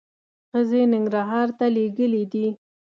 [0.51, 2.47] ښځې ننګرهار ته لېږلي دي.